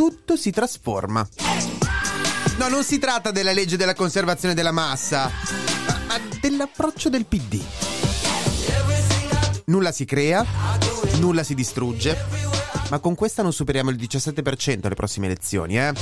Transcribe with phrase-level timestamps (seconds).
[0.00, 1.28] tutto si trasforma.
[2.56, 5.30] No, non si tratta della legge della conservazione della massa,
[6.06, 7.62] ma, dell'approccio del PD.
[9.66, 10.42] Nulla si crea,
[11.18, 12.16] nulla si distrugge,
[12.88, 15.92] ma con questa non superiamo il 17% alle prossime elezioni, eh?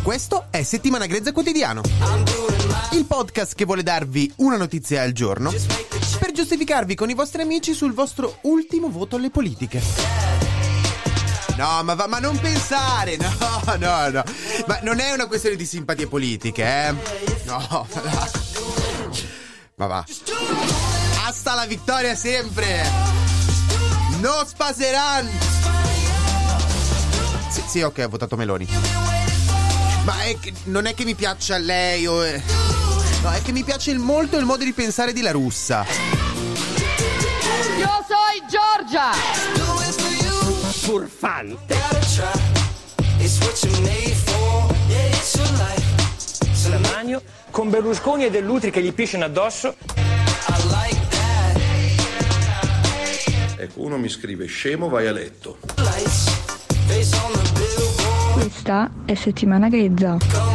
[0.00, 1.80] Questo è Settimana Grezza Quotidiano,
[2.92, 5.50] il podcast che vuole darvi una notizia al giorno
[6.24, 9.82] per giustificarvi con i vostri amici sul vostro ultimo voto alle politiche.
[11.58, 13.28] No, ma, va, ma non pensare, no,
[13.76, 14.24] no, no.
[14.66, 16.94] Ma non è una questione di simpatie politiche, eh?
[17.44, 17.86] No,
[19.76, 20.02] ma va.
[21.26, 22.88] Hasta la vittoria sempre!
[24.20, 25.28] No spaseran!
[27.50, 28.66] Sì, sì, ok, ho votato Meloni.
[30.04, 32.63] Ma è che, non è che mi piaccia lei o...
[33.24, 33.26] È...
[33.26, 35.86] No, è che mi piace molto il modo di pensare di La Russa.
[37.78, 39.12] Io sono Giorgia!
[40.82, 41.74] Furfante.
[46.92, 49.74] Magno con Berlusconi e Dell'Utri che gli pisciano addosso.
[53.56, 55.58] Ecco, uno mi scrive scemo, vai a letto.
[58.34, 60.53] Questa è settimana grezza.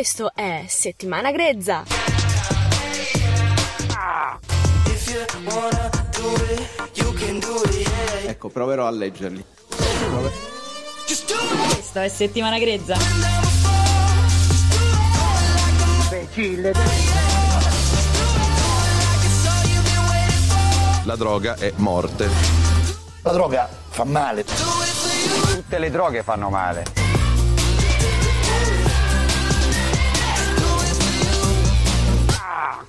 [0.00, 1.84] Questo è settimana grezza.
[8.24, 9.44] Ecco, proverò a leggerli.
[11.04, 12.96] Questo è settimana grezza.
[21.04, 22.26] La droga è morte.
[23.20, 24.44] La droga fa male.
[24.44, 26.99] Tutte le droghe fanno male.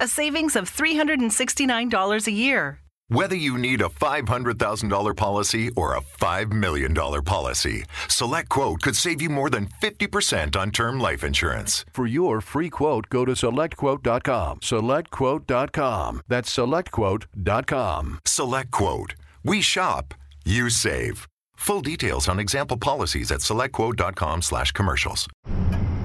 [0.00, 2.78] a savings of $369 a year.
[3.10, 9.30] Whether you need a $500,000 policy or a $5 million policy, SelectQuote could save you
[9.30, 11.86] more than 50% on term life insurance.
[11.90, 14.60] For your free quote, go to selectquote.com.
[14.60, 16.22] Selectquote.com.
[16.28, 18.18] That's selectquote.com.
[18.26, 19.14] SelectQuote.
[19.42, 21.26] We shop, you save.
[21.56, 25.26] Full details on example policies at selectquote.com slash commercials.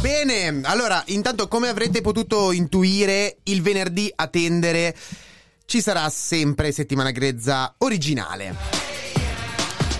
[0.00, 4.96] Bene, allora, intanto come avrete potuto intuire, il venerdì a tendere
[5.66, 8.56] ci sarà sempre settimana grezza originale.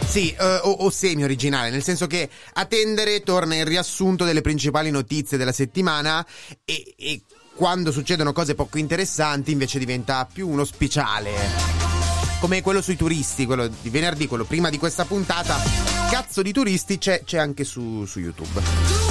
[0.07, 4.91] Sì, uh, o, o semi-originale, nel senso che a tendere torna il riassunto delle principali
[4.91, 6.27] notizie della settimana
[6.65, 7.21] e, e
[7.55, 11.31] quando succedono cose poco interessanti invece diventa più uno speciale.
[12.41, 15.59] Come quello sui turisti, quello di venerdì, quello prima di questa puntata.
[16.11, 19.10] Cazzo di turisti c'è, c'è anche su, su YouTube.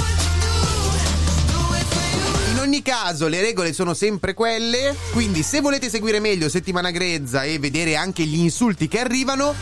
[2.60, 7.58] Ogni caso le regole sono sempre quelle, quindi se volete seguire meglio Settimana Grezza e
[7.58, 9.54] vedere anche gli insulti che arrivano,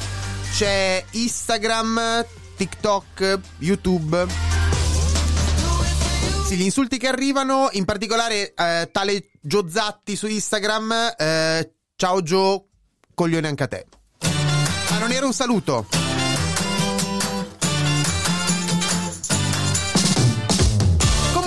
[0.53, 4.27] c'è Instagram, TikTok, YouTube
[6.45, 11.15] Sì, gli insulti che arrivano, in particolare eh, tale Giozatti su Instagram.
[11.17, 12.67] eh, ciao Gio,
[13.15, 13.87] coglione anche a te.
[14.91, 15.87] Ma non era un saluto.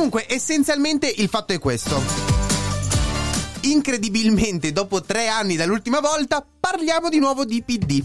[0.02, 2.02] Comunque, essenzialmente il fatto è questo.
[3.62, 8.04] Incredibilmente, dopo tre anni dall'ultima volta, parliamo di nuovo di PD.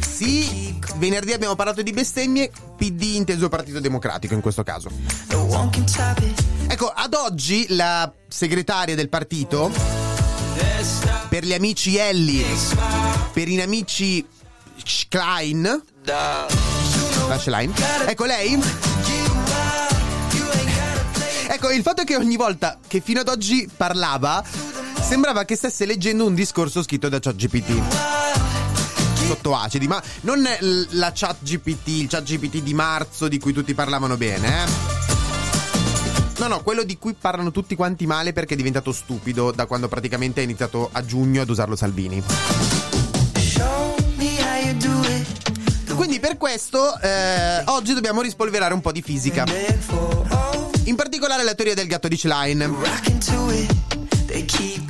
[0.00, 4.90] Sì, venerdì abbiamo parlato di bestemmie, PD inteso Partito Democratico in questo caso.
[6.66, 9.70] Ecco, ad oggi la segretaria del partito,
[11.28, 12.44] per gli amici Ellie,
[13.32, 14.26] per i amici
[15.08, 17.72] Klein, la Schlein,
[18.08, 18.93] ecco lei.
[21.64, 24.44] Ecco, il fatto è che ogni volta che fino ad oggi parlava,
[25.00, 27.80] sembrava che stesse leggendo un discorso scritto da ChatGPT
[29.26, 30.46] sotto acidi, ma non
[30.90, 34.66] la chat GPT, il chat GPT di marzo di cui tutti parlavano bene, eh.
[36.36, 39.88] No, no, quello di cui parlano tutti quanti male perché è diventato stupido da quando
[39.88, 42.22] praticamente ha iniziato a giugno ad usarlo Salvini.
[45.94, 49.44] Quindi per questo eh, oggi dobbiamo rispolverare un po' di fisica.
[50.84, 52.76] In particolare la teoria del gatto di Schlein.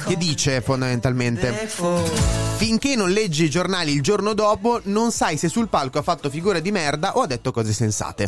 [0.07, 1.69] Che dice fondamentalmente:
[2.57, 6.31] Finché non leggi i giornali il giorno dopo, non sai se sul palco ha fatto
[6.31, 8.27] figura di merda o ha detto cose sensate.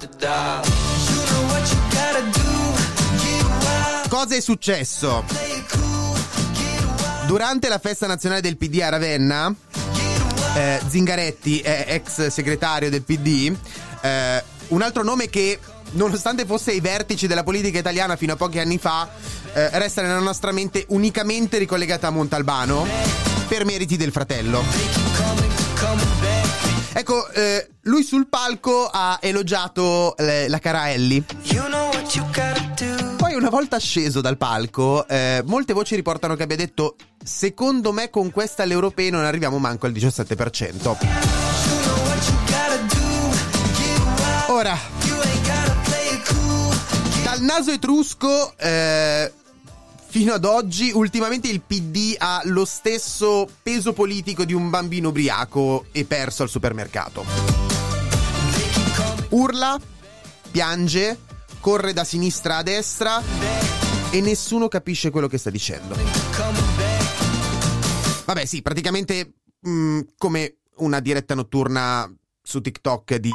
[4.09, 5.25] Cosa è successo?
[7.27, 9.53] Durante la festa nazionale del PD a Ravenna,
[10.55, 13.53] eh, Zingaretti, eh, ex segretario del PD,
[14.03, 15.59] eh, un altro nome che
[15.97, 19.09] nonostante fosse ai vertici della politica italiana fino a pochi anni fa,
[19.53, 22.87] eh, resta nella nostra mente unicamente ricollegata a Montalbano
[23.49, 24.63] per meriti del fratello.
[26.93, 31.25] Ecco, eh, lui sul palco ha elogiato eh, la cara Ellie.
[33.17, 38.09] Poi una volta sceso dal palco, eh, molte voci riportano che abbia detto secondo me
[38.09, 40.97] con questa alle europee non arriviamo manco al 17%.
[44.49, 44.79] Ora,
[47.47, 49.33] naso etrusco eh,
[50.09, 55.87] fino ad oggi, ultimamente il PD ha lo stesso peso politico di un bambino ubriaco
[55.93, 57.25] e perso al supermercato.
[59.31, 59.81] Urla,
[60.51, 61.19] piange,
[61.61, 63.23] corre da sinistra a destra
[64.11, 65.97] e nessuno capisce quello che sta dicendo.
[68.25, 72.13] Vabbè, sì, praticamente mh, come una diretta notturna
[72.43, 73.31] su TikTok di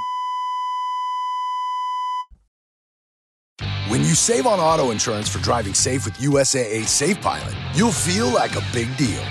[3.91, 8.29] When you save on auto insurance for driving safe with USAA Safe Pilot, you'll feel
[8.29, 9.21] like a big deal,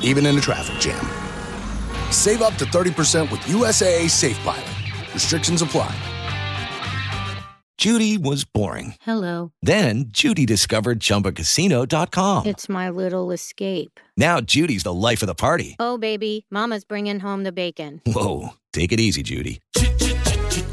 [0.00, 1.04] even in a traffic jam.
[2.10, 4.64] Save up to 30% with USAA Safe Pilot.
[5.12, 5.94] Restrictions apply.
[7.76, 8.94] Judy was boring.
[9.02, 9.52] Hello.
[9.60, 12.46] Then Judy discovered ChumbaCasino.com.
[12.46, 14.00] It's my little escape.
[14.16, 15.76] Now Judy's the life of the party.
[15.78, 18.00] Oh, baby, Mama's bringing home the bacon.
[18.06, 19.60] Whoa, take it easy, Judy.